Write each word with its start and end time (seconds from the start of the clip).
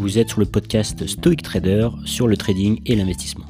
Vous 0.00 0.18
êtes 0.18 0.30
sur 0.30 0.40
le 0.40 0.46
podcast 0.46 1.06
Stoic 1.06 1.42
Trader 1.42 1.90
sur 2.06 2.26
le 2.26 2.38
trading 2.38 2.80
et 2.86 2.96
l'investissement. 2.96 3.44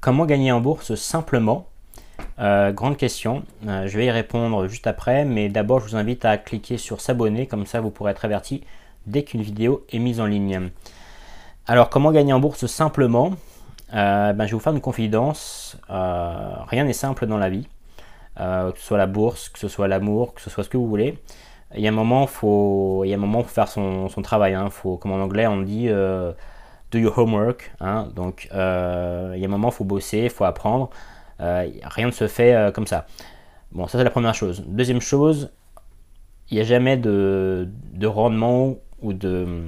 Comment 0.00 0.24
gagner 0.24 0.52
en 0.52 0.60
bourse 0.60 0.94
simplement? 0.94 1.66
Euh, 2.38 2.70
Grande 2.70 2.96
question. 2.96 3.42
Euh, 3.66 3.88
je 3.88 3.98
vais 3.98 4.06
y 4.06 4.10
répondre 4.12 4.68
juste 4.68 4.86
après, 4.86 5.24
mais 5.24 5.48
d'abord 5.48 5.80
je 5.80 5.86
vous 5.86 5.96
invite 5.96 6.24
à 6.24 6.38
cliquer 6.38 6.78
sur 6.78 7.00
s'abonner, 7.00 7.48
comme 7.48 7.66
ça 7.66 7.80
vous 7.80 7.90
pourrez 7.90 8.12
être 8.12 8.24
averti 8.24 8.62
dès 9.08 9.24
qu'une 9.24 9.42
vidéo 9.42 9.84
est 9.90 9.98
mise 9.98 10.20
en 10.20 10.26
ligne. 10.26 10.70
Alors 11.66 11.90
comment 11.90 12.12
gagner 12.12 12.32
en 12.32 12.38
bourse 12.38 12.66
simplement? 12.66 13.32
Euh, 13.92 14.32
ben, 14.32 14.46
Je 14.46 14.50
vais 14.50 14.54
vous 14.54 14.60
faire 14.60 14.72
une 14.72 14.80
confidence. 14.80 15.76
rien 15.88 16.84
n'est 16.84 16.92
simple 16.92 17.26
dans 17.26 17.38
la 17.38 17.50
vie. 17.50 17.66
que 18.36 18.72
ce 18.78 18.86
soit 18.86 18.98
la 18.98 19.06
bourse, 19.06 19.48
que 19.48 19.58
ce 19.58 19.66
soit 19.66 19.88
l'amour, 19.88 20.34
que 20.34 20.40
ce 20.40 20.48
soit 20.48 20.62
ce 20.62 20.68
que 20.68 20.76
vous 20.76 20.86
voulez 20.86 21.18
il 21.76 21.82
y 21.82 21.86
a 21.86 21.90
un 21.90 21.94
moment, 21.94 22.26
faut, 22.26 23.02
il 23.04 23.08
y 23.08 23.12
a 23.12 23.16
un 23.16 23.20
moment, 23.20 23.42
faut 23.42 23.48
faire 23.48 23.68
son, 23.68 24.08
travail. 24.22 24.54
Hein. 24.54 24.70
Faut, 24.70 24.96
comme 24.96 25.12
en 25.12 25.22
anglais, 25.22 25.46
on 25.46 25.58
dit 25.62 25.88
euh, 25.88 26.32
do 26.90 26.98
your 26.98 27.16
homework. 27.18 27.72
Hein. 27.80 28.08
Donc, 28.14 28.48
euh, 28.52 29.32
il 29.34 29.40
y 29.40 29.44
a 29.44 29.48
un 29.48 29.50
moment, 29.50 29.70
faut 29.70 29.84
bosser, 29.84 30.28
faut 30.28 30.44
apprendre. 30.44 30.90
Euh, 31.40 31.68
rien 31.84 32.06
ne 32.06 32.12
se 32.12 32.28
fait 32.28 32.72
comme 32.74 32.86
ça. 32.86 33.06
Bon, 33.72 33.88
ça 33.88 33.98
c'est 33.98 34.04
la 34.04 34.10
première 34.10 34.34
chose. 34.34 34.64
Deuxième 34.68 35.00
chose, 35.00 35.50
il 36.50 36.54
n'y 36.54 36.60
a 36.60 36.64
jamais 36.64 36.96
de, 36.96 37.68
de, 37.92 38.06
rendement 38.06 38.76
ou 39.02 39.12
de, 39.12 39.64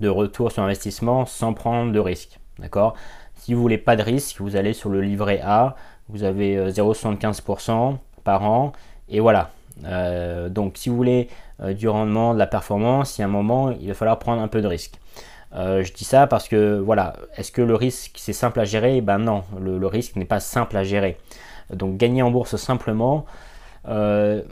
de 0.00 0.08
retour 0.08 0.52
sur 0.52 0.62
investissement 0.62 1.26
sans 1.26 1.52
prendre 1.52 1.92
de 1.92 1.98
risque. 1.98 2.38
D'accord? 2.60 2.94
Si 3.34 3.52
vous 3.52 3.60
voulez 3.60 3.78
pas 3.78 3.96
de 3.96 4.02
risque, 4.02 4.40
vous 4.40 4.54
allez 4.54 4.72
sur 4.72 4.90
le 4.90 5.00
livret 5.00 5.40
A, 5.42 5.74
vous 6.08 6.22
avez 6.22 6.70
0,75% 6.70 7.96
par 8.22 8.44
an, 8.44 8.72
et 9.08 9.18
voilà, 9.18 9.50
euh, 9.84 10.48
donc 10.48 10.76
si 10.76 10.88
vous 10.88 10.96
voulez 10.96 11.28
euh, 11.62 11.72
du 11.72 11.88
rendement, 11.88 12.34
de 12.34 12.38
la 12.38 12.46
performance, 12.46 13.18
il 13.18 13.22
y 13.22 13.24
a 13.24 13.26
un 13.26 13.30
moment, 13.30 13.70
il 13.70 13.88
va 13.88 13.94
falloir 13.94 14.18
prendre 14.18 14.42
un 14.42 14.48
peu 14.48 14.62
de 14.62 14.66
risque. 14.66 14.94
Euh, 15.54 15.82
je 15.82 15.92
dis 15.92 16.04
ça 16.04 16.26
parce 16.26 16.48
que 16.48 16.78
voilà, 16.78 17.14
est-ce 17.36 17.52
que 17.52 17.62
le 17.62 17.74
risque 17.74 18.12
c'est 18.16 18.32
simple 18.32 18.60
à 18.60 18.64
gérer? 18.64 19.00
Ben 19.00 19.18
non, 19.18 19.44
le, 19.60 19.86
risque 19.86 20.16
n'est 20.16 20.24
pas 20.24 20.40
simple 20.40 20.76
à 20.76 20.84
gérer. 20.84 21.16
Donc 21.72 21.96
gagner 21.96 22.22
en 22.22 22.30
bourse 22.30 22.56
simplement, 22.56 23.26
il 23.86 24.42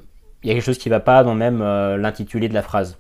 y 0.45 0.51
a 0.51 0.55
quelque 0.55 0.61
chose 0.61 0.79
qui 0.79 0.89
ne 0.89 0.95
va 0.95 1.01
pas 1.01 1.25
dans 1.25 1.35
même 1.35 1.61
l'intitulé 1.61 2.49
de 2.49 2.55
la 2.55 2.63
phrase. 2.63 2.99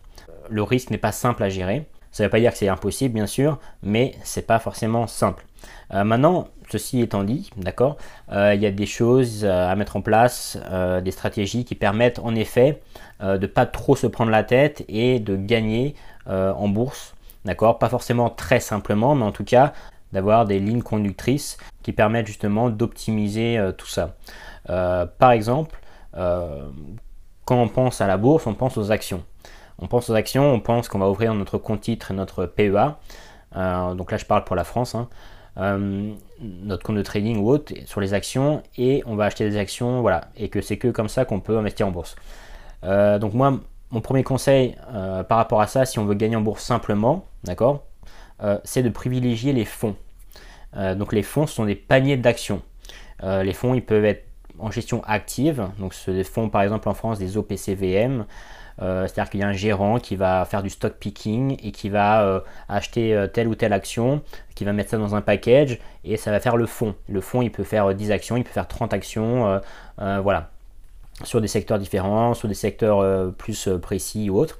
Le 0.50 0.62
risque 0.62 0.90
n'est 0.90 0.98
pas 0.98 1.12
simple 1.12 1.42
à 1.42 1.48
gérer. 1.48 1.86
Ça 2.14 2.22
ne 2.22 2.28
veut 2.28 2.30
pas 2.30 2.40
dire 2.40 2.52
que 2.52 2.58
c'est 2.58 2.68
impossible, 2.68 3.12
bien 3.12 3.26
sûr, 3.26 3.58
mais 3.82 4.14
c'est 4.22 4.46
pas 4.46 4.58
forcément 4.60 5.06
simple. 5.06 5.44
maintenant, 5.90 6.48
Ceci 6.70 7.00
étant 7.00 7.24
dit, 7.24 7.50
d'accord, 7.56 7.96
euh, 8.32 8.54
il 8.54 8.62
y 8.62 8.66
a 8.66 8.70
des 8.70 8.86
choses 8.86 9.44
euh, 9.44 9.70
à 9.70 9.76
mettre 9.76 9.96
en 9.96 10.00
place, 10.00 10.58
euh, 10.70 11.00
des 11.00 11.10
stratégies 11.10 11.64
qui 11.64 11.74
permettent 11.74 12.18
en 12.18 12.34
effet 12.34 12.80
de 13.20 13.38
ne 13.38 13.46
pas 13.46 13.64
trop 13.64 13.94
se 13.94 14.06
prendre 14.06 14.30
la 14.30 14.42
tête 14.42 14.84
et 14.88 15.20
de 15.20 15.36
gagner 15.36 15.94
en 16.26 16.68
bourse, 16.68 17.14
d'accord, 17.44 17.78
pas 17.78 17.88
forcément 17.88 18.28
très 18.28 18.58
simplement, 18.58 19.14
mais 19.14 19.24
en 19.24 19.30
tout 19.30 19.44
cas 19.44 19.72
d'avoir 20.12 20.46
des 20.46 20.58
lignes 20.58 20.82
conductrices 20.82 21.56
qui 21.82 21.92
permettent 21.92 22.26
justement 22.26 22.70
d'optimiser 22.70 23.58
tout 23.78 23.86
ça. 23.86 24.16
par 24.66 25.30
exemple, 25.30 25.78
quand 26.12 27.62
on 27.62 27.68
pense 27.68 28.00
à 28.00 28.08
la 28.08 28.16
bourse, 28.16 28.46
on 28.46 28.54
pense 28.54 28.76
aux 28.76 28.90
actions. 28.90 29.22
On 29.78 29.86
pense 29.86 30.10
aux 30.10 30.14
actions, 30.14 30.52
on 30.52 30.60
pense 30.60 30.88
qu'on 30.88 30.98
va 30.98 31.08
ouvrir 31.08 31.34
notre 31.34 31.58
compte 31.58 31.80
titre 31.80 32.10
et 32.10 32.14
notre 32.14 32.46
PEA. 32.46 32.96
donc 33.54 34.10
là, 34.10 34.16
je 34.16 34.24
parle 34.24 34.44
pour 34.44 34.56
la 34.56 34.64
France. 34.64 34.94
Hein. 34.94 35.08
Euh, 35.56 36.12
notre 36.40 36.82
compte 36.82 36.96
de 36.96 37.02
trading 37.02 37.38
ou 37.38 37.48
autre 37.48 37.72
sur 37.86 38.00
les 38.00 38.12
actions 38.12 38.64
et 38.76 39.04
on 39.06 39.14
va 39.14 39.26
acheter 39.26 39.48
des 39.48 39.56
actions, 39.56 40.00
voilà, 40.00 40.28
et 40.36 40.48
que 40.48 40.60
c'est 40.60 40.78
que 40.78 40.88
comme 40.88 41.08
ça 41.08 41.24
qu'on 41.24 41.38
peut 41.38 41.56
investir 41.56 41.86
en 41.86 41.92
bourse. 41.92 42.16
Euh, 42.82 43.20
donc 43.20 43.34
moi, 43.34 43.60
mon 43.90 44.00
premier 44.00 44.24
conseil 44.24 44.74
euh, 44.92 45.22
par 45.22 45.38
rapport 45.38 45.60
à 45.60 45.68
ça, 45.68 45.84
si 45.84 46.00
on 46.00 46.04
veut 46.04 46.16
gagner 46.16 46.34
en 46.34 46.40
bourse 46.40 46.64
simplement, 46.64 47.24
d'accord, 47.44 47.84
c'est 48.64 48.82
de 48.82 48.90
privilégier 48.90 49.54
les 49.54 49.64
fonds. 49.64 49.96
donc 50.74 51.14
les 51.14 51.22
fonds 51.22 51.46
sont 51.46 51.64
des 51.64 51.76
paniers 51.76 52.18
d'actions. 52.18 52.60
les 53.22 53.54
fonds, 53.54 53.72
ils 53.72 53.84
peuvent 53.84 54.04
être 54.04 54.26
en 54.58 54.70
gestion 54.70 55.02
active, 55.04 55.66
donc 55.78 55.94
ce 55.94 56.10
des 56.10 56.24
fonds 56.24 56.50
par 56.50 56.60
exemple 56.60 56.90
en 56.90 56.94
France 56.94 57.18
des 57.18 57.38
OPCVM, 57.38 58.20
euh, 58.20 58.24
c'est-à-dire 58.80 59.30
qu'il 59.30 59.40
y 59.40 59.42
a 59.42 59.48
un 59.48 59.52
gérant 59.52 59.98
qui 59.98 60.16
va 60.16 60.44
faire 60.44 60.62
du 60.62 60.70
stock 60.70 60.94
picking 60.94 61.56
et 61.62 61.70
qui 61.70 61.88
va 61.88 62.24
euh, 62.24 62.40
acheter 62.68 63.14
euh, 63.14 63.26
telle 63.26 63.48
ou 63.48 63.54
telle 63.54 63.72
action, 63.72 64.22
qui 64.54 64.64
va 64.64 64.72
mettre 64.72 64.90
ça 64.90 64.98
dans 64.98 65.14
un 65.14 65.20
package 65.20 65.78
et 66.04 66.16
ça 66.16 66.30
va 66.30 66.40
faire 66.40 66.56
le 66.56 66.66
fonds. 66.66 66.94
Le 67.08 67.20
fonds, 67.20 67.42
il 67.42 67.50
peut 67.50 67.64
faire 67.64 67.94
10 67.94 68.10
actions, 68.10 68.36
il 68.36 68.44
peut 68.44 68.52
faire 68.52 68.68
30 68.68 68.92
actions, 68.92 69.60
voilà, 69.98 70.50
sur 71.24 71.40
des 71.40 71.48
secteurs 71.48 71.78
différents, 71.78 72.34
sur 72.34 72.48
des 72.48 72.54
secteurs 72.54 73.32
plus 73.34 73.68
précis 73.80 74.30
ou 74.30 74.38
autres. 74.38 74.58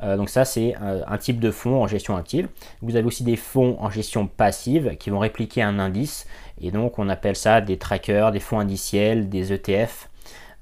donc 0.00 0.30
ça, 0.30 0.44
c'est 0.44 0.74
un 0.80 1.18
type 1.18 1.40
de 1.40 1.50
fonds 1.50 1.82
en 1.82 1.86
gestion 1.86 2.16
active. 2.16 2.48
Vous 2.80 2.96
avez 2.96 3.06
aussi 3.06 3.22
des 3.22 3.36
fonds 3.36 3.76
en 3.80 3.90
gestion 3.90 4.26
passive 4.26 4.96
qui 4.98 5.10
vont 5.10 5.18
répliquer 5.18 5.62
un 5.62 5.78
indice. 5.78 6.26
Et 6.60 6.70
donc, 6.70 6.98
on 6.98 7.08
appelle 7.08 7.36
ça 7.36 7.60
des 7.60 7.76
trackers, 7.76 8.32
des 8.32 8.40
fonds 8.40 8.60
indiciels, 8.60 9.28
des 9.28 9.52
ETF, 9.52 10.08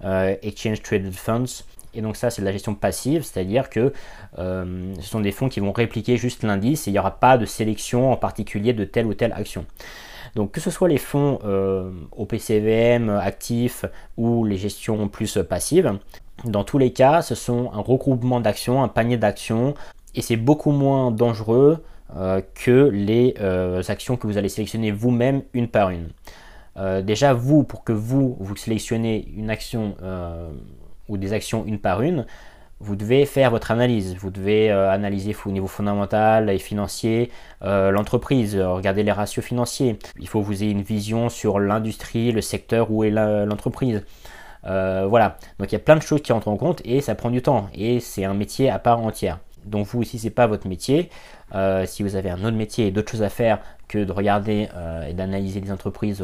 Exchange 0.03 0.83
Traded 0.83 1.15
Funds. 1.15 1.63
Et 1.97 2.03
donc 2.03 2.17
ça, 2.17 2.31
c'est 2.31 2.43
de 2.43 2.47
la 2.47 2.53
gestion 2.53 2.75
passive, 2.75 3.23
c'est-à-dire 3.23 3.71
que 3.71 3.93
euh, 4.39 4.95
ce 5.01 5.09
sont 5.09 5.21
des 5.21 5.33
fonds 5.33 5.49
qui 5.49 5.61
vont 5.61 5.73
répliquer 5.73 6.19
juste 6.19 6.45
l'indice 6.45 6.87
et 6.87 6.91
il 6.91 6.93
n'y 6.93 6.99
aura 6.99 7.19
pas 7.19 7.39
de 7.39 7.47
sélection 7.47 8.13
en 8.13 8.17
particulier 8.17 8.75
de 8.75 8.85
telle 8.85 9.07
ou 9.07 9.15
telle 9.15 9.33
action. 9.33 9.65
Donc 10.35 10.53
que 10.53 10.61
ce 10.61 10.71
soit 10.71 10.89
les 10.89 10.99
fonds 10.99 11.39
euh, 11.45 11.91
au 12.13 12.27
PCVM 12.27 13.09
actifs 13.09 13.87
ou 14.19 14.45
les 14.45 14.59
gestions 14.59 15.09
plus 15.09 15.39
passives, 15.49 15.99
dans 16.45 16.65
tous 16.65 16.77
les 16.77 16.93
cas, 16.93 17.23
ce 17.23 17.35
sont 17.35 17.71
un 17.73 17.81
regroupement 17.81 18.41
d'actions, 18.41 18.83
un 18.83 18.89
panier 18.89 19.17
d'actions, 19.17 19.73
et 20.15 20.21
c'est 20.21 20.37
beaucoup 20.37 20.73
moins 20.73 21.11
dangereux 21.11 21.83
euh, 22.15 22.43
que 22.55 22.91
les 22.93 23.35
actions 23.89 24.19
que 24.19 24.27
vous 24.27 24.37
allez 24.37 24.51
sélectionner 24.51 24.91
vous-même 24.91 25.43
une 25.55 25.69
par 25.69 25.89
une. 25.89 26.11
déjà, 27.03 27.33
vous, 27.33 27.65
pour 27.65 27.85
que 27.85 27.95
vous, 27.95 28.37
vous 28.39 28.55
sélectionnez 28.55 29.27
une 29.35 29.49
action 29.49 29.97
ou 31.09 31.17
des 31.17 31.33
actions 31.33 31.65
une 31.67 31.79
par 31.79 32.03
une, 32.03 32.27
vous 32.79 32.97
devez 32.97 33.25
faire 33.25 33.51
votre 33.51 33.71
analyse. 33.71 34.17
Vous 34.17 34.31
devez 34.31 34.71
euh, 34.71 34.91
analyser 34.91 35.35
au 35.45 35.51
niveau 35.51 35.67
fondamental 35.67 36.51
et 36.51 36.59
financier 36.59 37.31
euh, 37.63 37.91
l'entreprise, 37.91 38.55
euh, 38.57 38.69
regarder 38.71 39.03
les 39.03 39.13
ratios 39.13 39.45
financiers. 39.45 39.99
Il 40.21 40.29
faut 40.29 40.41
que 40.41 40.47
vous 40.47 40.63
ayez 40.63 40.73
une 40.73 40.83
vision 40.83 41.29
sur 41.29 41.59
l'industrie, 41.59 42.33
le 42.33 42.43
secteur 42.43 42.91
où 42.91 43.05
est 43.05 43.11
l'entreprise. 43.11 44.05
voilà, 44.65 45.39
donc 45.59 45.71
il 45.71 45.73
y 45.73 45.77
a 45.77 45.81
plein 45.81 45.97
de 45.97 46.03
choses 46.03 46.23
qui 46.23 46.33
entrent 46.33 46.49
en 46.49 46.57
compte 46.57 46.83
et 46.85 47.01
ça 47.01 47.15
prend 47.15 47.31
du 47.31 47.41
temps 47.41 47.69
et 47.73 48.01
c'est 48.01 48.25
un 48.25 48.35
métier 48.35 48.69
à 48.69 48.79
part 48.79 49.01
entière. 49.01 49.39
Donc 49.65 49.87
vous, 49.87 50.05
si 50.05 50.19
c'est 50.19 50.31
pas 50.31 50.47
votre 50.47 50.69
métier, 50.69 51.09
si 51.87 52.03
vous 52.03 52.17
avez 52.17 52.31
un 52.31 52.45
autre 52.45 52.57
métier 52.57 52.89
et 52.89 52.91
d'autres 52.91 53.13
choses 53.13 53.23
à 53.23 53.31
faire 53.31 53.61
que 53.89 53.99
de 53.99 54.13
regarder 54.13 54.69
et 55.09 55.15
d'analyser 55.15 55.61
les 55.61 55.73
entreprises 55.73 56.23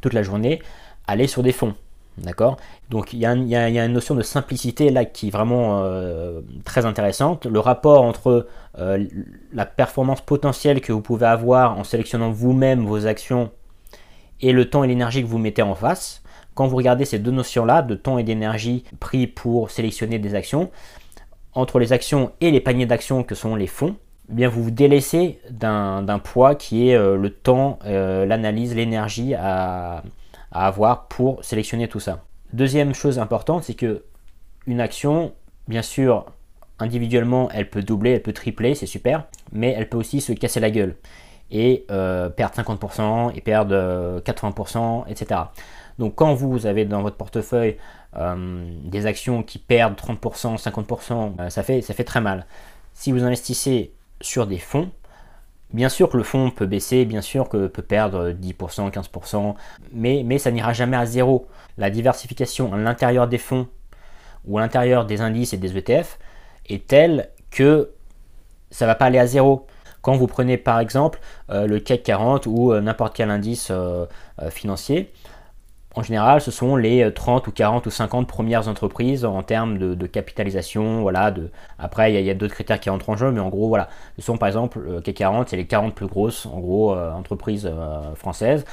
toute 0.00 0.12
la 0.12 0.22
journée, 0.22 0.60
allez 1.06 1.28
sur 1.28 1.42
des 1.42 1.52
fonds. 1.52 1.74
D'accord? 2.22 2.56
Donc 2.90 3.12
il 3.12 3.18
y, 3.18 3.26
a 3.26 3.84
une 3.84 3.92
notion 3.92 4.14
de 4.14 4.22
simplicité 4.22 4.90
là 4.90 5.04
qui 5.04 5.28
est 5.28 5.30
vraiment 5.30 5.82
euh, 5.82 6.40
très 6.64 6.86
intéressante. 6.86 7.46
Le 7.46 7.60
rapport 7.60 8.02
entre 8.02 8.46
euh, 8.78 9.06
la 9.52 9.66
performance 9.66 10.20
potentielle 10.20 10.80
que 10.80 10.92
vous 10.92 11.00
pouvez 11.00 11.26
avoir 11.26 11.78
en 11.78 11.84
sélectionnant 11.84 12.30
vous-même 12.30 12.84
vos 12.86 13.06
actions 13.06 13.50
et 14.40 14.52
le 14.52 14.68
temps 14.68 14.84
et 14.84 14.88
l'énergie 14.88 15.22
que 15.22 15.28
vous 15.28 15.38
mettez 15.38 15.62
en 15.62 15.74
face. 15.74 16.22
Quand 16.54 16.66
vous 16.66 16.76
regardez 16.76 17.04
ces 17.04 17.18
deux 17.18 17.30
notions-là, 17.30 17.82
de 17.82 17.94
temps 17.94 18.18
et 18.18 18.24
d'énergie 18.24 18.84
pris 18.98 19.26
pour 19.26 19.70
sélectionner 19.70 20.18
des 20.18 20.34
actions, 20.34 20.70
entre 21.54 21.78
les 21.78 21.92
actions 21.92 22.32
et 22.40 22.50
les 22.50 22.60
paniers 22.60 22.86
d'actions 22.86 23.22
que 23.22 23.34
sont 23.34 23.54
les 23.54 23.66
fonds, 23.66 23.96
eh 24.30 24.34
bien 24.34 24.48
vous 24.48 24.64
vous 24.64 24.70
délaissez 24.70 25.40
d'un 25.50 26.20
poids 26.22 26.54
qui 26.56 26.88
est 26.88 26.96
euh, 26.96 27.16
le 27.16 27.30
temps, 27.30 27.78
l'analyse, 27.84 28.74
l'énergie 28.74 29.34
à, 29.34 30.02
à 30.52 30.66
avoir 30.66 31.08
pour 31.08 31.44
sélectionner 31.44 31.88
tout 31.88 32.00
ça. 32.00 32.24
Deuxième 32.52 32.94
chose 32.94 33.18
importante, 33.18 33.64
c'est 33.64 33.74
que 33.74 34.04
une 34.66 34.80
action, 34.80 35.32
bien 35.66 35.82
sûr, 35.82 36.26
individuellement, 36.78 37.48
elle 37.52 37.68
peut 37.68 37.82
doubler, 37.82 38.12
elle 38.12 38.22
peut 38.22 38.32
tripler, 38.32 38.74
c'est 38.74 38.86
super, 38.86 39.24
mais 39.52 39.72
elle 39.76 39.88
peut 39.88 39.98
aussi 39.98 40.20
se 40.20 40.32
casser 40.32 40.60
la 40.60 40.70
gueule 40.70 40.96
et 41.50 41.86
euh, 41.90 42.28
perdre 42.28 42.54
50% 42.56 43.32
et 43.34 43.40
perdre 43.40 44.20
80%, 44.20 45.04
etc. 45.08 45.40
Donc 45.98 46.14
quand 46.14 46.34
vous 46.34 46.66
avez 46.66 46.84
dans 46.84 47.02
votre 47.02 47.16
portefeuille 47.16 47.76
euh, 48.16 48.70
des 48.84 49.06
actions 49.06 49.42
qui 49.42 49.58
perdent 49.58 49.98
30%, 49.98 50.62
50%, 50.62 51.32
euh, 51.40 51.50
ça, 51.50 51.62
fait, 51.62 51.82
ça 51.82 51.94
fait 51.94 52.04
très 52.04 52.20
mal. 52.20 52.46
Si 52.92 53.12
vous 53.12 53.24
investissez 53.24 53.92
sur 54.20 54.46
des 54.46 54.58
fonds, 54.58 54.90
Bien 55.72 55.90
sûr 55.90 56.08
que 56.08 56.16
le 56.16 56.22
fonds 56.22 56.50
peut 56.50 56.66
baisser, 56.66 57.04
bien 57.04 57.20
sûr 57.20 57.48
que 57.48 57.66
peut 57.66 57.82
perdre 57.82 58.30
10%, 58.30 58.90
15%, 58.90 59.54
mais, 59.92 60.38
ça 60.38 60.50
n'ira 60.50 60.72
jamais 60.72 60.96
à 60.96 61.04
zéro. 61.04 61.46
La 61.76 61.90
diversification 61.90 62.72
à 62.72 62.78
l'intérieur 62.78 63.28
des 63.28 63.38
fonds 63.38 63.68
ou 64.46 64.58
à 64.58 64.62
l'intérieur 64.62 65.04
des 65.04 65.20
indices 65.20 65.52
et 65.52 65.58
des 65.58 65.76
ETF 65.76 66.18
est 66.68 66.86
telle 66.86 67.28
que 67.50 67.90
ça 68.70 68.86
ne 68.86 68.90
va 68.90 68.94
pas 68.94 69.06
aller 69.06 69.18
à 69.18 69.26
zéro. 69.26 69.66
Quand 70.00 70.16
vous 70.16 70.26
prenez 70.26 70.56
par 70.56 70.80
exemple 70.80 71.20
euh, 71.50 71.66
le 71.66 71.80
CAC 71.80 72.02
40 72.02 72.46
ou 72.46 72.72
euh, 72.72 72.80
n'importe 72.80 73.14
quel 73.14 73.30
indice 73.30 73.68
euh, 73.70 74.06
financier, 74.50 75.12
En 75.98 76.02
général, 76.04 76.40
ce 76.40 76.52
sont 76.52 76.76
les 76.76 77.12
30 77.12 77.48
ou 77.48 77.50
40 77.50 77.84
ou 77.84 77.90
50 77.90 78.28
premières 78.28 78.68
entreprises 78.68 79.24
en 79.24 79.42
termes 79.42 79.78
de, 79.78 80.06
capitalisation. 80.06 81.02
Voilà, 81.02 81.32
de... 81.32 81.50
Après, 81.76 82.14
il 82.14 82.24
y 82.24 82.30
a, 82.30 82.34
d'autres 82.34 82.54
critères 82.54 82.78
qui 82.78 82.88
entrent 82.88 83.10
en 83.10 83.16
jeu, 83.16 83.32
mais 83.32 83.40
en 83.40 83.48
gros, 83.48 83.66
voilà, 83.66 83.88
ce 84.16 84.22
sont 84.22 84.36
par 84.36 84.46
exemple 84.46 84.78
le 84.78 85.00
CAC 85.00 85.16
40, 85.16 85.48
c'est 85.48 85.56
les 85.56 85.66
40 85.66 85.96
plus 85.96 86.06
grosses, 86.06 86.46
en 86.46 86.60
gros, 86.60 86.94
entreprises 86.94 87.68
françaises. 88.14 88.64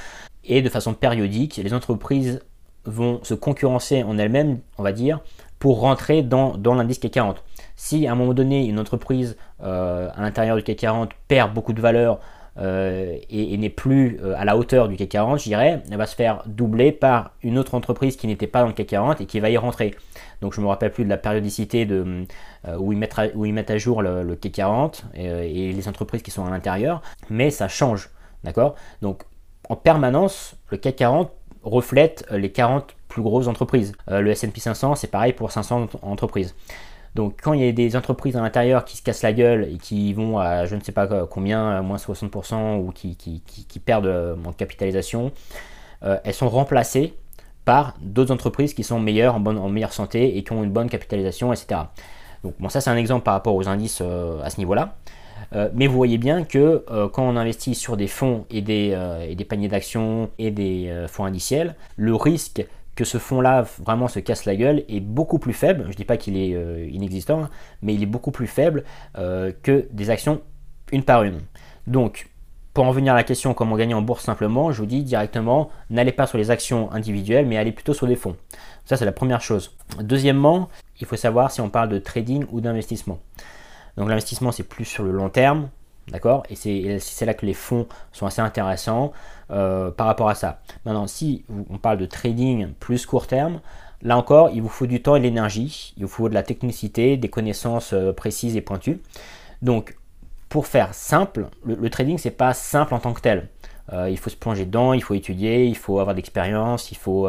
Et 0.43 0.61
de 0.61 0.69
façon 0.69 0.93
périodique, 0.93 1.57
les 1.63 1.73
entreprises 1.73 2.43
vont 2.85 3.19
se 3.23 3.33
concurrencer 3.33 4.03
en 4.03 4.19
elles-mêmes, 4.19 4.59
on 4.77 4.83
va 4.83 4.91
dire, 4.91 5.19
pour 5.57 5.79
rentrer 5.79 6.21
dans, 6.21 6.55
l'indice 6.63 6.99
CAC 6.99 7.11
40. 7.11 7.43
Si 7.75 8.05
à 8.05 8.11
un 8.11 8.15
moment 8.15 8.35
donné, 8.35 8.67
une 8.67 8.79
entreprise 8.79 9.35
euh, 9.63 10.09
à 10.15 10.21
l'intérieur 10.21 10.57
du 10.57 10.61
CAC 10.61 10.77
40 10.77 11.09
perd 11.27 11.55
beaucoup 11.55 11.73
de 11.73 11.81
valeur 11.81 12.19
euh, 12.57 13.17
et, 13.29 13.57
n'est 13.57 13.69
plus 13.69 14.19
euh, 14.23 14.33
à 14.37 14.45
la 14.45 14.57
hauteur 14.57 14.87
du 14.87 14.95
CAC 14.95 15.09
40, 15.09 15.39
je 15.39 15.43
dirais, 15.45 15.83
elle 15.89 15.97
va 15.97 16.05
se 16.05 16.15
faire 16.15 16.43
doubler 16.45 16.91
par 16.91 17.31
une 17.43 17.57
autre 17.57 17.75
entreprise 17.75 18.15
qui 18.15 18.27
n'était 18.27 18.47
pas 18.47 18.61
dans 18.61 18.67
le 18.67 18.73
CAC 18.73 18.87
40 18.87 19.21
et 19.21 19.25
qui 19.25 19.39
va 19.39 19.49
y 19.49 19.57
rentrer. 19.57 19.95
Donc 20.41 20.53
je 20.53 20.59
ne 20.59 20.65
me 20.65 20.69
rappelle 20.69 20.91
plus 20.91 21.03
de 21.03 21.09
la 21.09 21.17
périodicité 21.17 21.85
de, 21.85 22.25
où, 22.77 22.93
ils 22.93 22.97
mettent 22.97 23.17
à, 23.17 23.27
où 23.35 23.45
ils 23.45 23.53
mettent 23.53 23.71
à 23.71 23.77
jour 23.77 24.01
le, 24.01 24.23
le 24.23 24.35
CAC 24.35 24.53
40 24.53 25.05
et, 25.15 25.73
les 25.73 25.87
entreprises 25.87 26.21
qui 26.21 26.31
sont 26.31 26.45
à 26.45 26.49
l'intérieur, 26.49 27.01
mais 27.29 27.49
ça 27.51 27.67
change. 27.67 28.09
D'accord? 28.43 28.75
Donc 29.01 29.23
en 29.69 29.75
permanence, 29.75 30.55
le 30.69 30.77
CAC 30.77 30.95
40 30.97 31.31
reflète 31.63 32.25
les 32.31 32.51
40 32.51 32.95
plus 33.07 33.23
grosses 33.23 33.47
entreprises. 33.47 33.93
Euh, 34.11 34.21
le 34.21 34.31
S&P 34.31 34.59
500, 34.59 34.95
c'est 34.95 35.07
pareil 35.07 35.33
pour 35.33 35.51
500 35.51 35.87
entreprises. 36.01 36.55
Donc 37.15 37.39
quand 37.41 37.53
il 37.53 37.63
y 37.63 37.67
a 37.67 37.71
des 37.71 37.95
entreprises 37.95 38.35
à 38.35 38.41
l'intérieur 38.41 38.85
qui 38.85 38.97
se 38.97 39.03
cassent 39.03 39.23
la 39.23 39.33
gueule 39.33 39.67
et 39.71 39.77
qui 39.77 40.13
vont 40.13 40.37
à 40.37 40.65
je 40.65 40.75
ne 40.75 40.81
sais 40.81 40.91
pas 40.91 41.07
combien, 41.25 41.81
moins 41.81 41.97
60% 41.97 42.77
ou 42.79 42.91
qui, 42.91 43.79
perdent 43.83 44.05
euh, 44.07 44.35
en 44.45 44.51
capitalisation, 44.51 45.31
euh, 46.03 46.17
elles 46.23 46.33
sont 46.33 46.49
remplacées 46.49 47.13
par 47.63 47.95
d'autres 48.01 48.31
entreprises 48.31 48.73
qui 48.73 48.83
sont 48.83 48.99
meilleures, 48.99 49.35
en, 49.35 49.39
bonne, 49.39 49.57
en 49.57 49.69
meilleure 49.69 49.93
santé 49.93 50.37
et 50.37 50.43
qui 50.43 50.51
ont 50.51 50.63
une 50.63 50.71
bonne 50.71 50.89
capitalisation, 50.89 51.51
etc. 51.51 51.81
Donc 52.43 52.53
bon, 52.59 52.69
ça 52.69 52.81
c'est 52.81 52.91
un 52.91 52.97
exemple 52.97 53.23
par 53.23 53.33
rapport 53.33 53.55
aux 53.55 53.67
indices 53.67 54.01
à 54.01 54.49
ce 54.49 54.57
niveau-là. 54.57 54.95
Euh, 55.53 55.69
mais 55.73 55.87
vous 55.87 55.95
voyez 55.95 56.17
bien 56.17 56.43
que 56.43 56.83
euh, 56.89 57.07
quand 57.07 57.23
on 57.23 57.35
investit 57.35 57.75
sur 57.75 57.97
des 57.97 58.07
fonds 58.07 58.45
et 58.49 58.61
des, 58.61 58.91
euh, 58.93 59.25
et 59.27 59.35
des 59.35 59.45
paniers 59.45 59.67
d'actions 59.67 60.29
et 60.37 60.51
des 60.51 61.05
fonds 61.07 61.25
indiciels, 61.25 61.75
le 61.97 62.15
risque 62.15 62.65
que 62.95 63.03
ce 63.03 63.17
fonds-là 63.17 63.65
vraiment 63.83 64.07
se 64.07 64.19
casse 64.19 64.45
la 64.45 64.55
gueule 64.55 64.83
est 64.87 65.01
beaucoup 65.01 65.39
plus 65.39 65.53
faible. 65.53 65.83
Je 65.83 65.89
ne 65.89 65.93
dis 65.93 66.05
pas 66.05 66.17
qu'il 66.17 66.37
est 66.37 66.87
inexistant, 66.89 67.43
hein, 67.43 67.49
mais 67.81 67.93
il 67.93 68.01
est 68.01 68.07
beaucoup 68.07 68.31
plus 68.31 68.47
faible 68.47 68.83
que 69.15 69.87
des 69.91 70.09
actions 70.09 70.41
une 70.91 71.03
par 71.03 71.23
une. 71.23 71.41
Donc, 71.87 72.29
pour 72.73 72.85
en 72.85 72.91
venir 72.91 73.13
à 73.13 73.15
la 73.15 73.23
question 73.23 73.53
comment 73.53 73.75
gagner 73.77 73.93
en 73.93 74.01
bourse 74.01 74.23
simplement, 74.23 74.71
je 74.71 74.79
vous 74.79 74.85
dis 74.85 75.03
directement, 75.03 75.69
n'allez 75.89 76.11
pas 76.11 76.27
sur 76.27 76.37
les 76.37 76.51
actions 76.51 76.91
individuelles, 76.91 77.45
mais 77.45 77.57
allez 77.57 77.71
plutôt 77.71 77.93
sur 77.93 78.05
des 78.05 78.15
fonds. 78.15 78.35
Ça, 78.85 78.97
c'est 78.97 79.05
la 79.05 79.13
première 79.13 79.41
chose. 79.41 79.75
Deuxièmement, 79.99 80.69
il 80.99 81.07
faut 81.07 81.15
savoir 81.15 81.51
si 81.51 81.61
on 81.61 81.69
parle 81.69 81.89
de 81.89 81.99
trading 81.99 82.45
ou 82.51 82.61
d'investissement. 82.61 83.19
Donc 83.97 84.09
l'investissement, 84.09 84.51
c'est 84.51 84.63
plus 84.63 84.85
sur 84.85 85.03
le 85.03 85.11
long 85.11 85.29
terme, 85.29 85.69
d'accord? 86.11 86.43
Et 86.49 86.55
c'est 86.99 87.25
là 87.25 87.33
que 87.33 87.45
les 87.45 87.53
fonds 87.53 87.87
sont 88.11 88.25
assez 88.25 88.41
intéressants 88.41 89.11
euh, 89.51 89.91
par 89.91 90.07
rapport 90.07 90.29
à 90.29 90.35
ça. 90.35 90.59
Maintenant, 90.85 91.07
si 91.07 91.43
on 91.69 91.77
parle 91.77 91.97
de 91.97 92.05
trading 92.05 92.73
plus 92.79 93.05
court 93.05 93.27
terme, 93.27 93.59
là 94.01 94.17
encore, 94.17 94.49
il 94.53 94.61
vous 94.61 94.69
faut 94.69 94.87
du 94.87 95.01
temps 95.01 95.15
et 95.15 95.19
de 95.19 95.23
l'énergie, 95.23 95.93
il 95.97 96.03
vous 96.03 96.11
faut 96.11 96.29
de 96.29 96.33
la 96.33 96.43
technicité, 96.43 97.17
des 97.17 97.29
connaissances 97.29 97.93
euh, 97.93 98.13
précises 98.13 98.55
et 98.55 98.61
pointues. 98.61 99.01
Donc, 99.61 99.97
pour 100.49 100.67
faire 100.67 100.93
simple, 100.93 101.47
le, 101.65 101.89
trading, 101.89 102.17
c'est 102.17 102.31
pas 102.31 102.53
simple 102.53 102.93
en 102.93 102.99
tant 102.99 103.13
que 103.13 103.21
tel. 103.21 103.49
Euh, 103.93 104.09
il 104.09 104.17
faut 104.17 104.29
se 104.29 104.35
plonger 104.35 104.65
dedans, 104.65 104.93
il 104.93 105.03
faut 105.03 105.13
étudier, 105.13 105.65
il 105.65 105.75
faut 105.75 105.99
avoir 105.99 106.15
d'expérience, 106.15 106.91
il 106.91 106.97
faut 106.97 107.27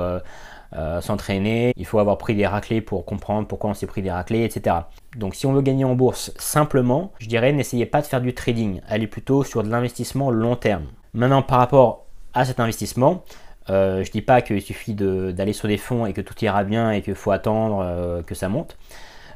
euh, 0.75 1.01
s'entraîner, 1.01 1.73
il 1.77 1.87
faut 1.87 1.99
avoir 1.99 2.19
pris 2.19 2.35
des 2.35 2.47
raclés 2.47 2.81
pour 2.81 3.05
comprendre 3.05 3.47
pourquoi 3.47 3.71
on 3.71 3.75
s'est 3.75 3.87
pris 3.87 4.03
des 4.03 4.11
raclés, 4.11 4.45
etc. 4.45 4.77
Donc 5.17 5.35
si 5.35 5.47
on 5.47 5.53
veut 5.53 5.63
gagner 5.63 5.85
en 5.85 5.95
bourse 5.95 6.33
simplement, 6.37 7.13
je 7.19 7.29
dirais 7.29 7.53
n'essayez 7.53 7.87
pas 7.87 8.03
de 8.03 8.07
faire 8.07 8.21
du 8.21 8.35
trading, 8.35 8.81
allez 8.89 9.07
plutôt 9.07 9.45
sur 9.45 9.63
de 9.63 9.71
l'investissement 9.71 10.31
long 10.31 10.57
terme. 10.57 10.87
Maintenant 11.15 11.43
par 11.43 11.59
rapport 11.59 12.05
à 12.35 12.45
cet 12.45 12.59
investissement, 12.59 13.23
euh, 13.71 14.03
je 14.03 14.09
ne 14.09 14.13
dis 14.13 14.23
pas 14.23 14.43
qu'il 14.43 14.61
suffit 14.61 14.95
d'aller 14.95 15.53
sur 15.53 15.69
des 15.69 15.77
fonds 15.77 16.05
et 16.05 16.13
que 16.13 16.21
tout 16.21 16.35
ira 16.45 16.65
bien 16.65 16.91
et 16.91 17.01
qu'il 17.01 17.15
faut 17.15 17.31
attendre 17.31 17.81
euh, 17.83 18.23
que 18.23 18.35
ça 18.35 18.49
monte. 18.49 18.77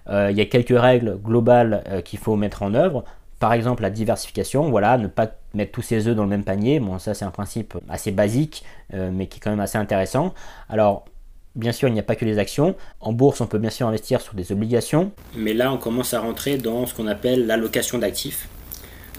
il 0.08 0.36
y 0.36 0.40
a 0.40 0.46
quelques 0.46 0.78
règles 0.78 1.16
globales 1.16 2.02
qu'il 2.04 2.18
faut 2.18 2.34
mettre 2.34 2.64
en 2.64 2.74
œuvre. 2.74 3.04
Par 3.38 3.52
exemple, 3.52 3.82
la 3.82 3.90
diversification, 3.90 4.68
voilà, 4.68 4.98
ne 4.98 5.06
pas 5.06 5.28
mettre 5.54 5.72
tous 5.72 5.82
ses 5.82 6.08
œufs 6.08 6.16
dans 6.16 6.24
le 6.24 6.28
même 6.28 6.44
panier. 6.44 6.80
Bon, 6.80 6.98
ça 6.98 7.14
c'est 7.14 7.24
un 7.24 7.30
principe 7.30 7.78
assez 7.88 8.10
basique, 8.10 8.64
mais 8.92 9.28
qui 9.28 9.38
est 9.38 9.40
quand 9.40 9.50
même 9.50 9.60
assez 9.60 9.78
intéressant. 9.78 10.34
Alors, 10.68 11.04
Bien 11.56 11.72
sûr, 11.72 11.88
il 11.88 11.94
n'y 11.94 12.00
a 12.00 12.04
pas 12.04 12.14
que 12.14 12.24
les 12.24 12.38
actions. 12.38 12.76
En 13.00 13.12
bourse, 13.12 13.40
on 13.40 13.46
peut 13.46 13.58
bien 13.58 13.70
sûr 13.70 13.86
investir 13.88 14.20
sur 14.20 14.34
des 14.34 14.52
obligations. 14.52 15.10
Mais 15.36 15.52
là, 15.52 15.72
on 15.72 15.78
commence 15.78 16.14
à 16.14 16.20
rentrer 16.20 16.58
dans 16.58 16.86
ce 16.86 16.94
qu'on 16.94 17.08
appelle 17.08 17.46
l'allocation 17.46 17.98
d'actifs. 17.98 18.48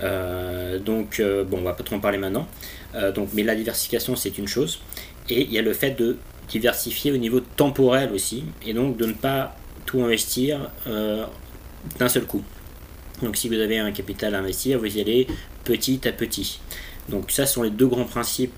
Euh, 0.01 0.80
donc, 0.80 1.19
euh, 1.19 1.44
bon, 1.44 1.60
on 1.60 1.63
va 1.63 1.74
pas 1.74 1.83
trop 1.83 1.98
en 1.98 2.00
parler 2.00 2.18
maintenant. 2.18 2.48
Euh, 2.95 3.12
mais 3.33 3.44
la 3.44 3.56
diversification, 3.56 4.16
c'est 4.16 4.38
une 4.38 4.48
chose. 4.48 4.81
Et 5.30 5.42
il 5.42 5.51
y 5.51 5.60
a 5.60 5.62
le 5.62 5.74
fait 5.74 5.92
de 5.92 6.18
diversifier 6.48 7.12
au 7.12 7.18
niveau 7.18 7.42
temporel 7.42 8.12
aussi. 8.13 8.45
Et 8.66 8.74
donc, 8.74 8.95
de 8.95 9.06
ne 9.06 9.13
pas 9.13 9.56
tout 9.86 10.01
investir 10.01 10.72
d'un 10.86 12.07
seul 12.07 12.24
coup. 12.24 12.44
Donc, 13.22 13.36
si 13.36 13.50
vous 13.50 13.56
avez 13.56 13.78
un 13.78 13.92
capital 13.92 14.36
à 14.36 14.39
investir, 14.39 14.80
vous 14.80 14.98
y 14.98 15.01
allez 15.01 15.28
petit 15.66 16.07
à 16.07 16.13
petit. 16.13 16.62
Donc, 17.10 17.30
ça 17.30 17.45
sont 17.45 17.63
les 17.63 17.69
deux 17.69 17.88
grands 17.88 18.06
principes 18.06 18.54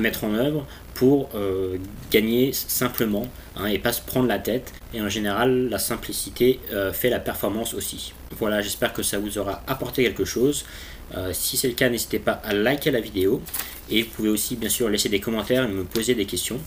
mettre 0.00 0.24
en 0.24 0.34
œuvre 0.34 0.66
pour 0.94 1.30
euh, 1.34 1.78
gagner 2.10 2.52
simplement 2.52 3.26
hein, 3.56 3.64
et 3.66 3.78
pas 3.78 3.92
se 3.92 4.02
prendre 4.02 4.28
la 4.28 4.38
tête. 4.38 4.72
Et 4.92 5.00
en 5.00 5.08
général, 5.08 5.68
la 5.70 5.78
simplicité 5.78 6.60
euh, 6.72 6.92
fait 6.92 7.08
la 7.08 7.20
performance 7.20 7.72
aussi. 7.72 8.12
Voilà, 8.38 8.60
j'espère 8.60 8.92
que 8.92 9.02
ça 9.02 9.18
vous 9.18 9.38
aura 9.38 9.62
apporté 9.66 10.02
quelque 10.02 10.26
chose. 10.26 10.66
Euh, 11.16 11.30
si 11.32 11.56
c'est 11.56 11.68
le 11.68 11.74
cas, 11.74 11.88
n'hésitez 11.88 12.18
pas 12.18 12.32
à 12.44 12.52
liker 12.52 12.90
la 12.90 13.00
vidéo 13.00 13.40
et 13.90 14.02
vous 14.02 14.10
pouvez 14.10 14.28
aussi 14.28 14.56
bien 14.56 14.68
sûr 14.68 14.90
laisser 14.90 15.08
des 15.08 15.20
commentaires 15.20 15.64
et 15.64 15.68
me 15.68 15.84
poser 15.84 16.14
des 16.14 16.26
questions. 16.26 16.60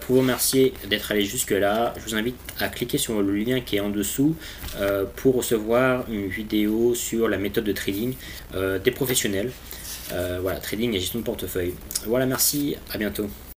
pour 0.00 0.16
vous 0.16 0.20
remercier 0.22 0.72
d'être 0.88 1.12
allé 1.12 1.24
jusque 1.24 1.50
là, 1.50 1.94
je 1.98 2.04
vous 2.04 2.14
invite 2.14 2.36
à 2.58 2.68
cliquer 2.68 2.96
sur 2.96 3.20
le 3.20 3.34
lien 3.36 3.60
qui 3.60 3.76
est 3.76 3.80
en 3.80 3.90
dessous 3.90 4.34
pour 5.16 5.34
recevoir 5.34 6.04
une 6.08 6.28
vidéo 6.28 6.94
sur 6.94 7.28
la 7.28 7.36
méthode 7.36 7.64
de 7.64 7.72
trading 7.72 8.14
des 8.54 8.90
professionnels. 8.90 9.50
Voilà, 10.40 10.58
trading 10.60 10.94
et 10.94 11.00
gestion 11.00 11.18
de 11.20 11.24
portefeuille. 11.24 11.74
Voilà, 12.06 12.26
merci, 12.26 12.76
à 12.92 12.98
bientôt. 12.98 13.28